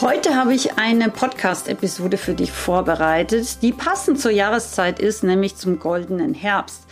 [0.00, 5.78] Heute habe ich eine Podcast-Episode für dich vorbereitet, die passend zur Jahreszeit ist, nämlich zum
[5.78, 6.86] goldenen Herbst.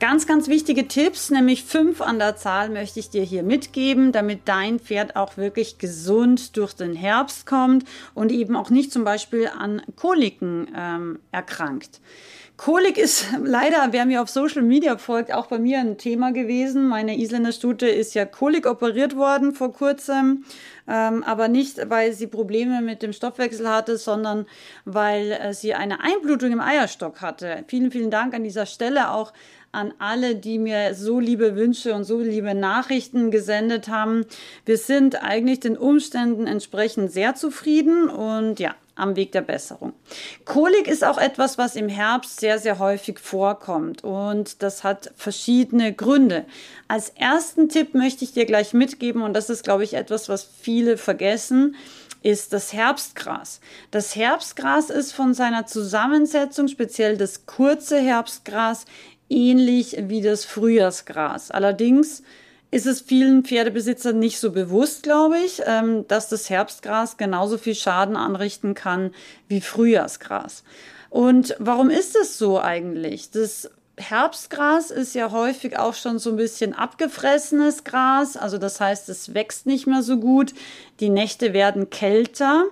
[0.00, 4.40] Ganz, ganz wichtige Tipps, nämlich fünf an der Zahl möchte ich dir hier mitgeben, damit
[4.46, 9.48] dein Pferd auch wirklich gesund durch den Herbst kommt und eben auch nicht zum Beispiel
[9.48, 12.00] an Koliken ähm, erkrankt.
[12.56, 16.86] Kolik ist leider, wer mir auf Social Media folgt, auch bei mir ein Thema gewesen.
[16.86, 20.44] Meine Isländer Stute ist ja Kolik operiert worden vor kurzem,
[20.86, 24.46] ähm, aber nicht, weil sie Probleme mit dem Stoffwechsel hatte, sondern
[24.84, 27.64] weil äh, sie eine Einblutung im Eierstock hatte.
[27.66, 29.32] Vielen, vielen Dank an dieser Stelle auch
[29.72, 34.26] an alle, die mir so liebe Wünsche und so liebe Nachrichten gesendet haben.
[34.64, 39.92] Wir sind eigentlich den Umständen entsprechend sehr zufrieden und ja, am Weg der Besserung.
[40.44, 45.92] Kolik ist auch etwas, was im Herbst sehr, sehr häufig vorkommt und das hat verschiedene
[45.92, 46.44] Gründe.
[46.88, 50.44] Als ersten Tipp möchte ich dir gleich mitgeben und das ist, glaube ich, etwas, was
[50.44, 51.76] viele vergessen
[52.22, 53.60] ist das Herbstgras.
[53.90, 58.86] Das Herbstgras ist von seiner Zusammensetzung, speziell das kurze Herbstgras,
[59.28, 61.50] ähnlich wie das Frühjahrsgras.
[61.50, 62.22] Allerdings
[62.74, 67.76] ist es vielen Pferdebesitzern nicht so bewusst, glaube ich, ähm, dass das Herbstgras genauso viel
[67.76, 69.14] Schaden anrichten kann
[69.46, 70.64] wie Frühjahrsgras.
[71.08, 73.30] Und warum ist es so eigentlich?
[73.30, 79.08] Das Herbstgras ist ja häufig auch schon so ein bisschen abgefressenes Gras, also das heißt,
[79.08, 80.52] es wächst nicht mehr so gut,
[80.98, 82.64] die Nächte werden kälter,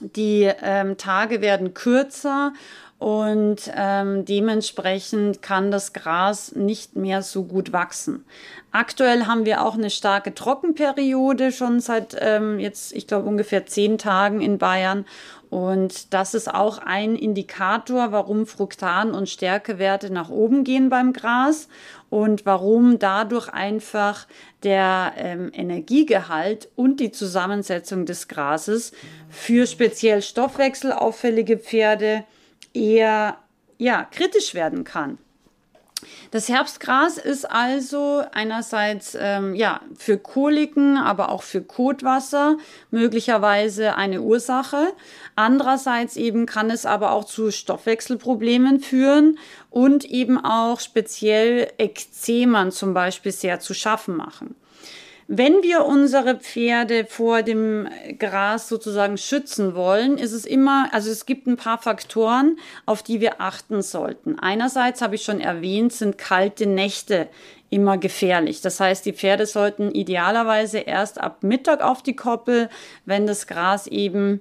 [0.00, 2.52] die ähm, Tage werden kürzer
[3.00, 8.26] und ähm, dementsprechend kann das Gras nicht mehr so gut wachsen.
[8.72, 13.96] Aktuell haben wir auch eine starke Trockenperiode schon seit ähm, jetzt, ich glaube, ungefähr zehn
[13.96, 15.06] Tagen in Bayern.
[15.48, 21.68] Und das ist auch ein Indikator, warum Fruktan- und Stärkewerte nach oben gehen beim Gras
[22.10, 24.26] und warum dadurch einfach
[24.62, 28.92] der ähm, Energiegehalt und die Zusammensetzung des Grases
[29.30, 32.24] für speziell stoffwechselauffällige Pferde
[32.74, 33.38] eher
[33.78, 35.18] ja, kritisch werden kann.
[36.30, 42.56] Das Herbstgras ist also einerseits ähm, ja, für Koliken, aber auch für Kotwasser
[42.90, 44.92] möglicherweise eine Ursache.
[45.36, 49.38] Andererseits eben kann es aber auch zu Stoffwechselproblemen führen
[49.68, 54.54] und eben auch speziell Ekzemen zum Beispiel sehr zu schaffen machen.
[55.32, 57.86] Wenn wir unsere Pferde vor dem
[58.18, 63.20] Gras sozusagen schützen wollen, ist es immer, also es gibt ein paar Faktoren, auf die
[63.20, 64.40] wir achten sollten.
[64.40, 67.28] Einerseits habe ich schon erwähnt, sind kalte Nächte
[67.68, 68.60] immer gefährlich.
[68.60, 72.68] Das heißt, die Pferde sollten idealerweise erst ab Mittag auf die Koppel,
[73.04, 74.40] wenn das Gras eben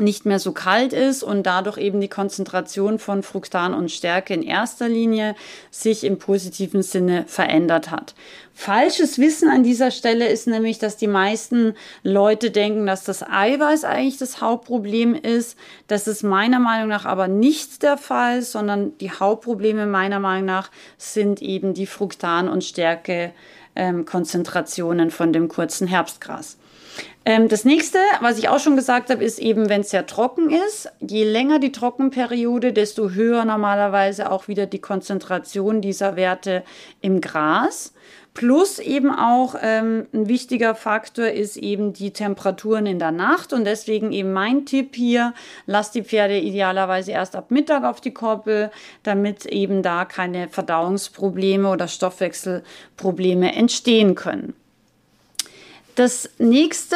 [0.00, 4.42] nicht mehr so kalt ist und dadurch eben die Konzentration von Fruktan und Stärke in
[4.42, 5.34] erster Linie
[5.70, 8.14] sich im positiven Sinne verändert hat.
[8.60, 13.84] Falsches Wissen an dieser Stelle ist nämlich, dass die meisten Leute denken, dass das Eiweiß
[13.84, 15.56] eigentlich das Hauptproblem ist.
[15.86, 20.72] Das ist meiner Meinung nach aber nicht der Fall, sondern die Hauptprobleme meiner Meinung nach
[20.96, 22.64] sind eben die Fruktan- und
[23.78, 26.58] Stärke-Konzentrationen von dem kurzen Herbstgras.
[27.24, 30.50] Ähm, das nächste, was ich auch schon gesagt habe, ist eben, wenn es sehr trocken
[30.50, 30.90] ist.
[31.00, 36.64] Je länger die Trockenperiode, desto höher normalerweise auch wieder die Konzentration dieser Werte
[37.00, 37.92] im Gras.
[38.38, 43.64] Plus eben auch ähm, ein wichtiger Faktor ist eben die Temperaturen in der Nacht und
[43.64, 45.34] deswegen eben mein Tipp hier,
[45.66, 48.70] lasst die Pferde idealerweise erst ab Mittag auf die Koppel,
[49.02, 54.54] damit eben da keine Verdauungsprobleme oder Stoffwechselprobleme entstehen können.
[55.96, 56.94] Das nächste,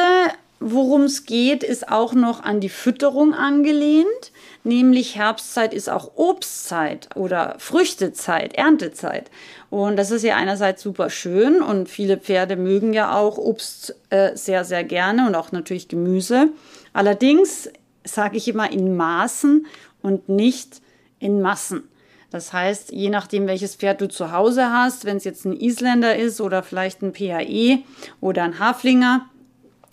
[0.62, 4.32] worum es geht, ist auch noch an die Fütterung angelehnt.
[4.64, 9.31] Nämlich Herbstzeit ist auch Obstzeit oder Früchtezeit, Erntezeit.
[9.70, 14.37] Und das ist ja einerseits super schön und viele Pferde mögen ja auch Obst äh,
[14.37, 16.50] sehr, sehr gerne und auch natürlich Gemüse.
[16.93, 17.70] Allerdings
[18.05, 19.67] sage ich immer in Maßen
[20.03, 20.81] und nicht
[21.19, 21.88] in Massen.
[22.31, 26.17] Das heißt, je nachdem, welches Pferd du zu Hause hast, wenn es jetzt ein Isländer
[26.17, 27.81] ist oder vielleicht ein PAE
[28.20, 29.29] oder ein Haflinger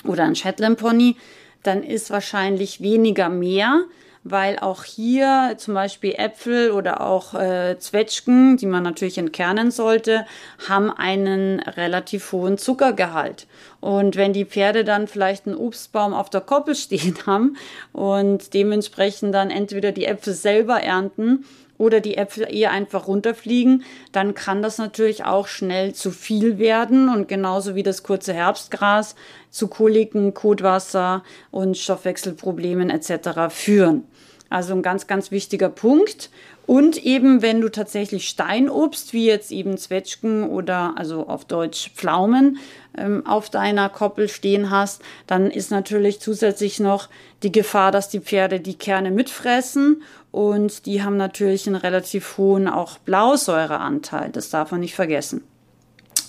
[0.06, 1.16] oder ein Shetland Pony,
[1.64, 3.84] dann ist wahrscheinlich weniger mehr,
[4.24, 10.26] weil auch hier zum Beispiel Äpfel oder auch äh, Zwetschgen, die man natürlich entkernen sollte,
[10.68, 13.48] haben einen relativ hohen Zuckergehalt.
[13.80, 17.56] Und wenn die Pferde dann vielleicht einen Obstbaum auf der Koppel stehen haben
[17.94, 21.46] und dementsprechend dann entweder die Äpfel selber ernten
[21.80, 27.10] oder die Äpfel eher einfach runterfliegen, dann kann das natürlich auch schnell zu viel werden
[27.10, 29.16] und genauso wie das kurze Herbstgras
[29.50, 33.50] zu Koliken, Kotwasser und Stoffwechselproblemen etc.
[33.50, 34.04] führen.
[34.50, 36.30] Also ein ganz, ganz wichtiger Punkt.
[36.66, 42.58] Und eben, wenn du tatsächlich Steinobst, wie jetzt eben Zwetschgen oder also auf Deutsch Pflaumen,
[42.96, 47.10] ähm, auf deiner Koppel stehen hast, dann ist natürlich zusätzlich noch
[47.42, 52.68] die Gefahr, dass die Pferde die Kerne mitfressen und die haben natürlich einen relativ hohen
[52.68, 54.30] auch Blausäureanteil.
[54.32, 55.44] Das darf man nicht vergessen.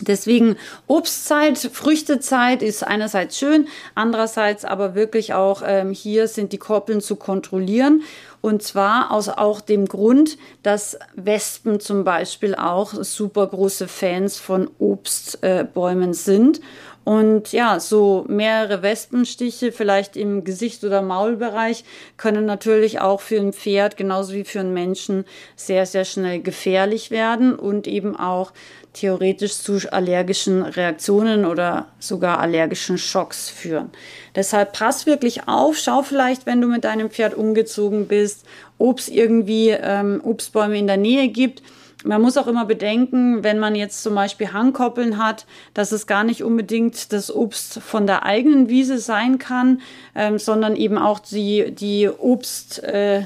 [0.03, 0.57] Deswegen
[0.87, 7.17] Obstzeit, Früchtezeit ist einerseits schön, andererseits aber wirklich auch ähm, hier sind die Koppeln zu
[7.17, 8.03] kontrollieren.
[8.41, 14.71] Und zwar aus auch dem Grund, dass Wespen zum Beispiel auch super große Fans von
[14.79, 16.61] Obstbäumen äh, sind
[17.05, 21.85] und ja, so mehrere Wespenstiche, vielleicht im Gesicht- oder Maulbereich,
[22.17, 25.25] können natürlich auch für ein Pferd genauso wie für einen Menschen
[25.57, 28.53] sehr, sehr schnell gefährlich werden und eben auch
[28.93, 33.91] theoretisch zu allergischen Reaktionen oder sogar allergischen Schocks führen.
[34.35, 38.45] Deshalb pass wirklich auf, schau vielleicht, wenn du mit deinem Pferd umgezogen bist,
[38.79, 41.63] ob es irgendwie ähm, Obstbäume in der Nähe gibt
[42.05, 46.25] man muss auch immer bedenken, wenn man jetzt zum Beispiel Hangkoppeln hat, dass es gar
[46.25, 49.83] nicht unbedingt das Obst von der eigenen Wiese sein kann,
[50.15, 53.25] ähm, sondern eben auch die, die Obst, äh,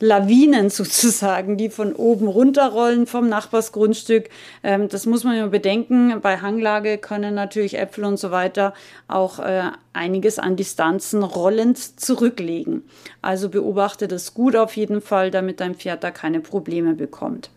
[0.00, 4.28] Lawinen sozusagen, die von oben runterrollen vom Nachbarsgrundstück.
[4.62, 6.20] Ähm, das muss man immer bedenken.
[6.20, 8.74] Bei Hanglage können natürlich Äpfel und so weiter
[9.08, 12.82] auch äh, einiges an Distanzen rollend zurücklegen.
[13.22, 17.50] Also beobachte das gut auf jeden Fall, damit dein Pferd da keine Probleme bekommt.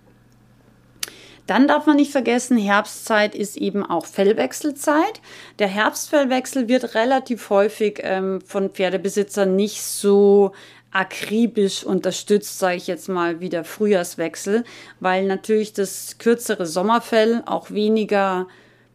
[1.48, 5.22] Dann darf man nicht vergessen, Herbstzeit ist eben auch Fellwechselzeit.
[5.60, 10.54] Der Herbstfellwechsel wird relativ häufig ähm, von Pferdebesitzern nicht so
[10.92, 14.64] akribisch unterstützt, sage ich jetzt mal, wie der Frühjahrswechsel,
[15.00, 18.48] weil natürlich das kürzere Sommerfell auch weniger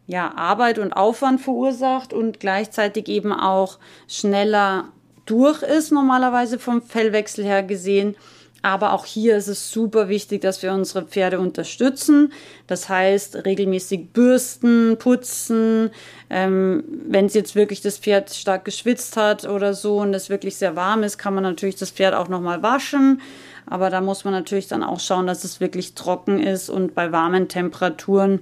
[0.07, 4.85] ja, Arbeit und Aufwand verursacht und gleichzeitig eben auch schneller
[5.27, 8.15] durch ist, normalerweise vom Fellwechsel her gesehen.
[8.61, 12.33] Aber auch hier ist es super wichtig, dass wir unsere Pferde unterstützen.
[12.67, 15.91] Das heißt, regelmäßig bürsten, putzen.
[16.29, 20.57] Ähm, Wenn es jetzt wirklich das Pferd stark geschwitzt hat oder so und es wirklich
[20.57, 23.21] sehr warm ist, kann man natürlich das Pferd auch nochmal waschen.
[23.65, 27.11] Aber da muss man natürlich dann auch schauen, dass es wirklich trocken ist und bei
[27.11, 28.39] warmen Temperaturen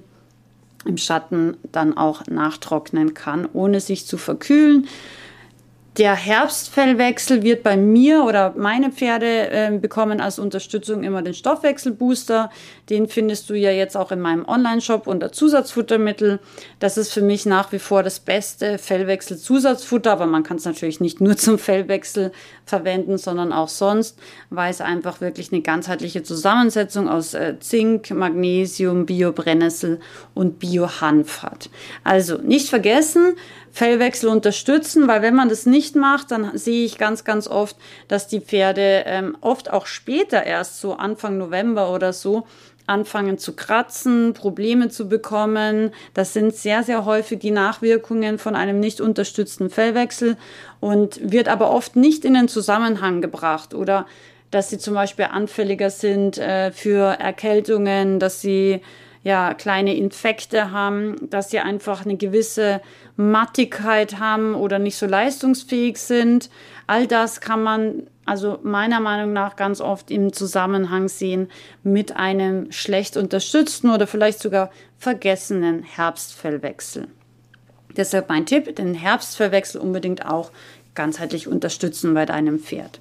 [0.84, 4.88] im Schatten dann auch nachtrocknen kann, ohne sich zu verkühlen.
[5.98, 12.50] Der Herbstfellwechsel wird bei mir oder meine Pferde äh, bekommen als Unterstützung immer den Stoffwechselbooster.
[12.88, 16.38] Den findest du ja jetzt auch in meinem Online-Shop unter Zusatzfuttermittel.
[16.78, 21.00] Das ist für mich nach wie vor das beste Fellwechsel-Zusatzfutter, aber man kann es natürlich
[21.00, 22.30] nicht nur zum Fellwechsel
[22.64, 29.04] verwenden, sondern auch sonst, weil es einfach wirklich eine ganzheitliche Zusammensetzung aus äh, Zink, Magnesium,
[29.04, 29.98] Bio-Brennnessel
[30.34, 31.70] und Bio-Hanf hat.
[32.04, 33.34] Also nicht vergessen,
[33.72, 37.76] Fellwechsel unterstützen, weil wenn man das nicht macht, dann sehe ich ganz, ganz oft,
[38.08, 42.46] dass die Pferde ähm, oft auch später erst so Anfang November oder so
[42.88, 45.92] anfangen zu kratzen, Probleme zu bekommen.
[46.14, 50.36] Das sind sehr, sehr häufig die Nachwirkungen von einem nicht unterstützten Fellwechsel
[50.80, 54.06] und wird aber oft nicht in den Zusammenhang gebracht oder
[54.50, 58.80] dass sie zum Beispiel anfälliger sind äh, für Erkältungen, dass sie
[59.22, 62.80] ja kleine Infekte haben, dass sie einfach eine gewisse
[63.16, 66.50] Mattigkeit haben oder nicht so leistungsfähig sind.
[66.86, 71.48] All das kann man also meiner Meinung nach ganz oft im Zusammenhang sehen
[71.82, 77.08] mit einem schlecht unterstützten oder vielleicht sogar vergessenen Herbstfellwechsel.
[77.96, 80.52] Deshalb mein Tipp, den Herbstfellwechsel unbedingt auch
[80.94, 83.00] ganzheitlich unterstützen bei deinem Pferd.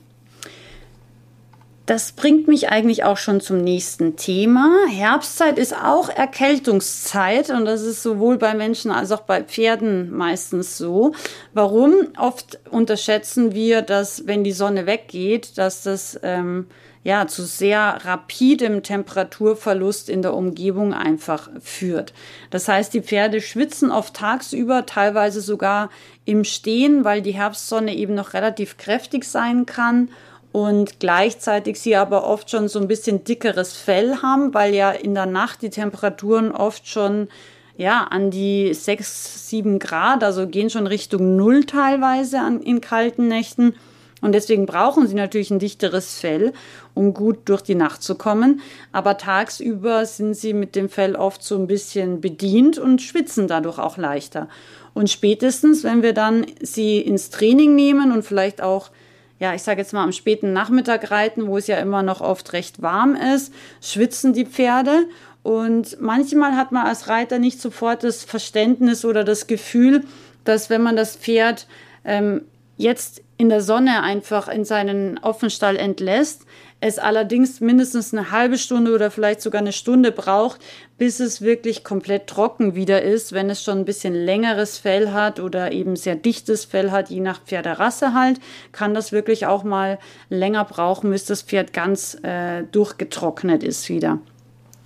[1.87, 4.75] Das bringt mich eigentlich auch schon zum nächsten Thema.
[4.89, 10.77] Herbstzeit ist auch Erkältungszeit und das ist sowohl bei Menschen als auch bei Pferden meistens
[10.77, 11.13] so.
[11.53, 11.93] Warum?
[12.17, 16.67] Oft unterschätzen wir, dass wenn die Sonne weggeht, dass das ähm,
[17.05, 22.11] ja zu sehr rapidem Temperaturverlust in der Umgebung einfach führt.
[22.49, 25.89] Das heißt, die Pferde schwitzen oft tagsüber, teilweise sogar
[26.25, 30.09] im Stehen, weil die Herbstsonne eben noch relativ kräftig sein kann
[30.51, 35.13] und gleichzeitig sie aber oft schon so ein bisschen dickeres Fell haben, weil ja in
[35.13, 37.27] der Nacht die Temperaturen oft schon
[37.77, 43.27] ja an die 6, 7 Grad, also gehen schon Richtung Null teilweise an, in kalten
[43.27, 43.75] Nächten.
[44.19, 46.53] Und deswegen brauchen sie natürlich ein dichteres Fell,
[46.95, 48.61] um gut durch die Nacht zu kommen.
[48.91, 53.77] Aber tagsüber sind sie mit dem Fell oft so ein bisschen bedient und schwitzen dadurch
[53.77, 54.49] auch leichter.
[54.95, 58.89] Und spätestens, wenn wir dann sie ins Training nehmen und vielleicht auch
[59.39, 62.53] ja, ich sage jetzt mal am späten Nachmittag reiten, wo es ja immer noch oft
[62.53, 65.05] recht warm ist, schwitzen die Pferde.
[65.43, 70.03] Und manchmal hat man als Reiter nicht sofort das Verständnis oder das Gefühl,
[70.43, 71.67] dass wenn man das Pferd
[72.03, 72.41] ähm,
[72.77, 76.45] jetzt in der Sonne einfach in seinen Offenstall entlässt,
[76.79, 80.61] es allerdings mindestens eine halbe Stunde oder vielleicht sogar eine Stunde braucht,
[80.97, 85.39] bis es wirklich komplett trocken wieder ist, wenn es schon ein bisschen längeres Fell hat
[85.39, 88.39] oder eben sehr dichtes Fell hat, je nach Pferderasse halt,
[88.71, 89.97] kann das wirklich auch mal
[90.29, 94.19] länger brauchen, bis das Pferd ganz äh, durchgetrocknet ist wieder.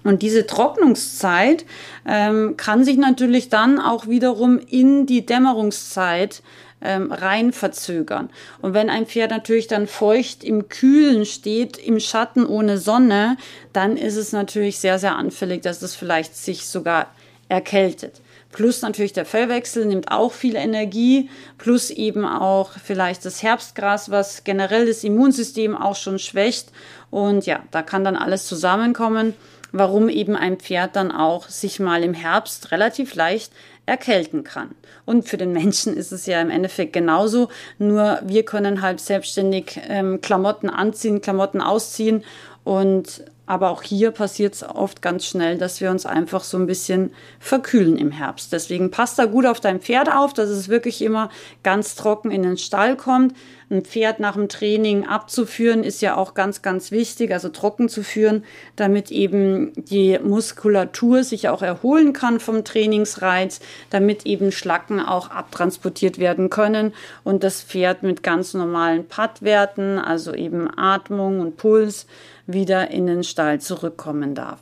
[0.04, 1.66] Und diese Trocknungszeit
[2.08, 6.42] ähm, kann sich natürlich dann auch wiederum in die Dämmerungszeit
[6.82, 8.30] ähm, rein verzögern.
[8.62, 13.38] Und wenn ein Pferd natürlich dann feucht im Kühlen steht, im Schatten ohne Sonne,
[13.74, 17.08] dann ist es natürlich sehr, sehr anfällig, dass es vielleicht sich sogar
[17.50, 18.22] erkältet.
[18.52, 24.44] Plus natürlich der Fellwechsel nimmt auch viel Energie, plus eben auch vielleicht das Herbstgras, was
[24.44, 26.70] generell das Immunsystem auch schon schwächt.
[27.10, 29.36] Und ja, da kann dann alles zusammenkommen,
[29.72, 33.54] warum eben ein Pferd dann auch sich mal im Herbst relativ leicht
[33.92, 34.70] erkälten kann.
[35.06, 39.82] Und für den Menschen ist es ja im Endeffekt genauso, nur wir können halt selbstständig
[39.90, 42.24] ähm, Klamotten anziehen, Klamotten ausziehen
[42.64, 46.68] und aber auch hier passiert es oft ganz schnell, dass wir uns einfach so ein
[46.68, 48.54] bisschen verkühlen im Herbst.
[48.54, 51.30] Deswegen passt da gut auf dein Pferd auf, dass es wirklich immer
[51.62, 53.36] ganz trocken in den Stall kommt.
[53.72, 58.04] Ein Pferd nach dem Training abzuführen ist ja auch ganz, ganz wichtig, also trocken zu
[58.04, 58.44] führen,
[58.76, 66.20] damit eben die Muskulatur sich auch erholen kann vom Trainingsreiz, damit eben Schlacken auch abtransportiert
[66.20, 72.08] werden können und das Pferd mit ganz normalen Pattwerten, also eben Atmung und Puls,
[72.48, 74.60] wieder in den Stall zurückkommen darf.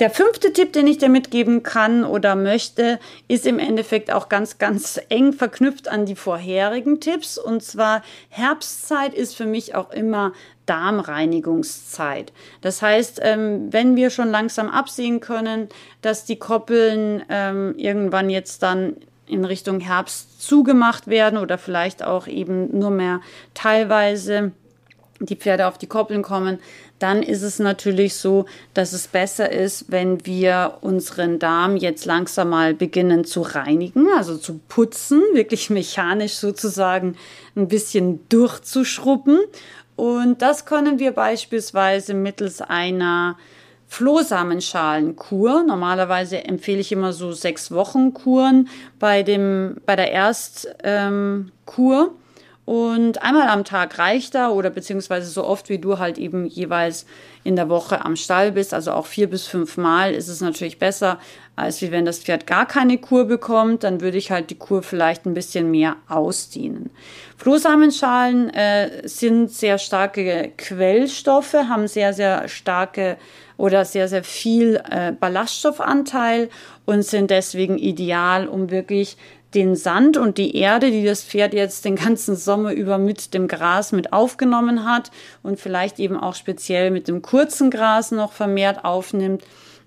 [0.00, 4.58] Der fünfte Tipp, den ich dir mitgeben kann oder möchte, ist im Endeffekt auch ganz,
[4.58, 7.36] ganz eng verknüpft an die vorherigen Tipps.
[7.36, 10.32] Und zwar Herbstzeit ist für mich auch immer
[10.66, 12.32] Darmreinigungszeit.
[12.60, 15.68] Das heißt, ähm, wenn wir schon langsam absehen können,
[16.00, 22.28] dass die Koppeln ähm, irgendwann jetzt dann in Richtung Herbst zugemacht werden oder vielleicht auch
[22.28, 23.20] eben nur mehr
[23.52, 24.52] teilweise
[25.20, 26.58] die Pferde auf die Koppeln kommen,
[26.98, 32.50] dann ist es natürlich so, dass es besser ist, wenn wir unseren Darm jetzt langsam
[32.50, 37.16] mal beginnen zu reinigen, also zu putzen, wirklich mechanisch sozusagen
[37.56, 39.38] ein bisschen durchzuschrubben.
[39.96, 43.36] Und das können wir beispielsweise mittels einer
[43.88, 45.64] Flohsamenschalenkur.
[45.64, 50.74] Normalerweise empfehle ich immer so sechs Wochen Kuren bei dem, bei der Erstkur.
[50.84, 51.50] Ähm,
[52.68, 57.06] und einmal am Tag reicht da oder beziehungsweise so oft wie du halt eben jeweils
[57.42, 60.78] in der Woche am Stall bist, also auch vier bis fünf Mal ist es natürlich
[60.78, 61.18] besser,
[61.56, 64.82] als wie wenn das Pferd gar keine Kur bekommt, dann würde ich halt die Kur
[64.82, 66.90] vielleicht ein bisschen mehr ausdienen.
[67.38, 73.16] Flohsamenschalen äh, sind sehr starke Quellstoffe, haben sehr, sehr starke
[73.56, 76.50] oder sehr, sehr viel äh, Ballaststoffanteil
[76.84, 79.16] und sind deswegen ideal, um wirklich
[79.54, 83.48] den Sand und die Erde, die das Pferd jetzt den ganzen Sommer über mit dem
[83.48, 85.10] Gras mit aufgenommen hat
[85.42, 89.42] und vielleicht eben auch speziell mit dem kurzen Gras noch vermehrt aufnimmt,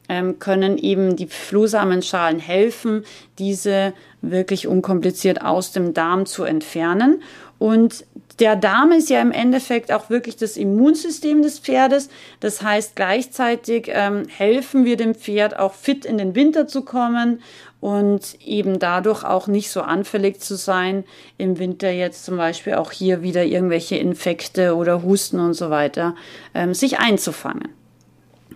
[0.09, 3.05] ähm, können eben die Flohsamenschalen helfen,
[3.37, 7.21] diese wirklich unkompliziert aus dem Darm zu entfernen.
[7.59, 8.05] Und
[8.39, 12.09] der Darm ist ja im Endeffekt auch wirklich das Immunsystem des Pferdes.
[12.39, 17.43] Das heißt, gleichzeitig ähm, helfen wir dem Pferd auch fit in den Winter zu kommen
[17.81, 21.03] und eben dadurch auch nicht so anfällig zu sein,
[21.37, 26.15] im Winter jetzt zum Beispiel auch hier wieder irgendwelche Infekte oder Husten und so weiter
[26.53, 27.80] ähm, sich einzufangen.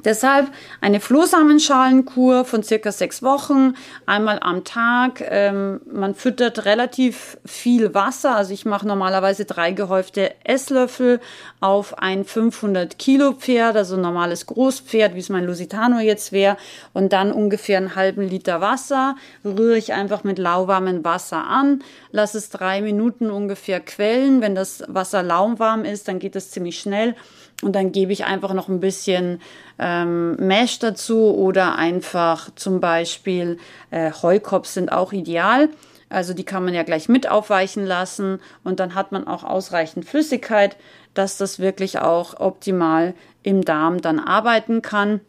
[0.03, 3.75] Deshalb eine Flohsamenschalenkur von circa sechs Wochen,
[4.05, 5.23] einmal am Tag.
[5.27, 8.35] Ähm, man füttert relativ viel Wasser.
[8.35, 11.19] Also ich mache normalerweise drei gehäufte Esslöffel
[11.59, 16.57] auf ein 500 Kilo Pferd, also ein normales Großpferd, wie es mein Lusitano jetzt wäre.
[16.93, 19.15] Und dann ungefähr einen halben Liter Wasser.
[19.43, 21.83] Rühre ich einfach mit lauwarmem Wasser an.
[22.11, 24.41] Lasse es drei Minuten ungefähr quellen.
[24.41, 27.15] Wenn das Wasser lauwarm ist, dann geht es ziemlich schnell.
[27.61, 29.41] Und dann gebe ich einfach noch ein bisschen
[29.79, 33.57] ähm, Mesh dazu oder einfach zum Beispiel
[33.91, 35.69] äh, Heukops sind auch ideal.
[36.09, 40.05] Also die kann man ja gleich mit aufweichen lassen und dann hat man auch ausreichend
[40.05, 40.77] Flüssigkeit,
[41.13, 45.21] dass das wirklich auch optimal im Darm dann arbeiten kann.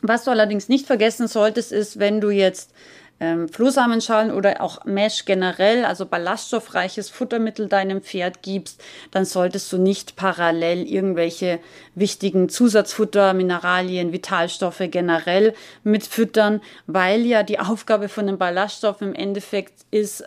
[0.00, 2.72] Was du allerdings nicht vergessen solltest, ist, wenn du jetzt
[3.20, 9.78] ähm, Flohsamenschalen oder auch Mesh generell, also ballaststoffreiches Futtermittel deinem Pferd gibst, dann solltest du
[9.78, 11.60] nicht parallel irgendwelche
[11.94, 15.54] wichtigen Zusatzfutter, Mineralien, Vitalstoffe generell
[15.84, 20.24] mitfüttern, weil ja die Aufgabe von den Ballaststoffen im Endeffekt ist,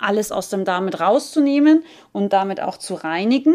[0.00, 3.54] alles aus dem Darm mit rauszunehmen und damit auch zu reinigen.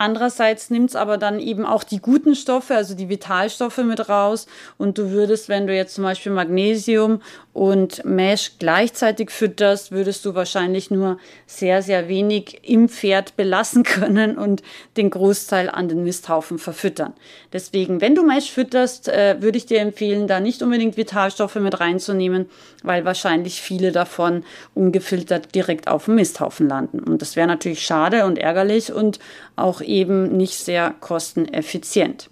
[0.00, 4.46] Andererseits nimmt es aber dann eben auch die guten Stoffe, also die Vitalstoffe mit raus.
[4.78, 7.20] Und du würdest, wenn du jetzt zum Beispiel Magnesium
[7.52, 14.38] und Mesh gleichzeitig fütterst, würdest du wahrscheinlich nur sehr, sehr wenig im Pferd belassen können
[14.38, 14.62] und
[14.96, 17.12] den Großteil an den Misthaufen verfüttern.
[17.52, 21.78] Deswegen, wenn du Mesh fütterst, äh, würde ich dir empfehlen, da nicht unbedingt Vitalstoffe mit
[21.78, 22.48] reinzunehmen,
[22.82, 27.00] weil wahrscheinlich viele davon ungefiltert direkt auf dem Misthaufen landen.
[27.00, 29.18] Und das wäre natürlich schade und ärgerlich und
[29.60, 32.30] auch eben nicht sehr kosteneffizient.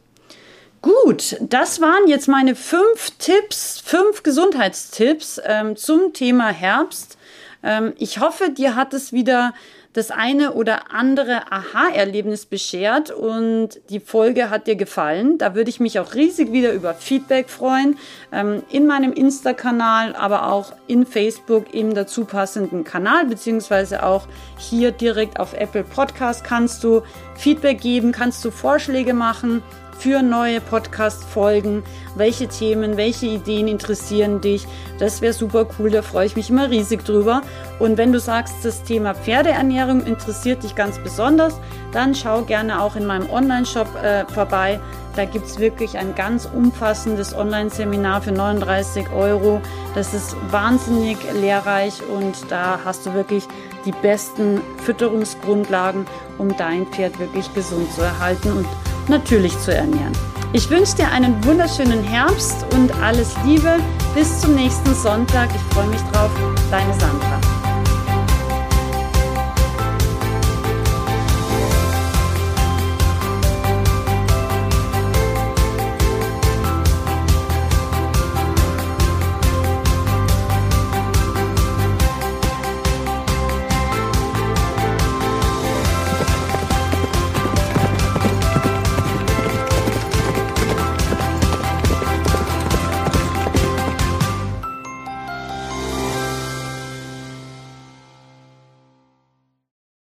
[0.81, 7.19] Gut, das waren jetzt meine fünf Tipps, fünf Gesundheitstipps ähm, zum Thema Herbst.
[7.65, 9.55] Ähm, ich hoffe, dir hat es wieder
[9.93, 15.39] das eine oder andere Aha-Erlebnis beschert und die Folge hat dir gefallen.
[15.39, 17.97] Da würde ich mich auch riesig wieder über Feedback freuen.
[18.31, 24.29] Ähm, in meinem Insta-Kanal, aber auch in Facebook im dazu passenden Kanal, beziehungsweise auch
[24.59, 27.03] hier direkt auf Apple Podcast kannst du
[27.37, 29.63] Feedback geben, kannst du Vorschläge machen
[29.99, 31.83] für neue Podcast-Folgen.
[32.15, 34.67] Welche Themen, welche Ideen interessieren dich?
[34.99, 37.43] Das wäre super cool, da freue ich mich immer riesig drüber.
[37.81, 41.61] Und wenn du sagst, das Thema Pferdeernährung interessiert dich ganz besonders,
[41.93, 44.79] dann schau gerne auch in meinem Online-Shop äh, vorbei.
[45.17, 49.61] Da gibt es wirklich ein ganz umfassendes Online-Seminar für 39 Euro.
[49.97, 53.45] Das ist wahnsinnig lehrreich und da hast du wirklich
[53.85, 56.07] die besten Fütterungsgrundlagen,
[56.39, 58.67] um dein Pferd wirklich gesund zu erhalten und
[59.09, 60.13] natürlich zu ernähren.
[60.53, 63.79] Ich wünsche dir einen wunderschönen Herbst und alles Liebe.
[64.15, 65.51] Bis zum nächsten Sonntag.
[65.55, 66.31] Ich freue mich drauf.
[66.71, 67.58] Deine Sandra.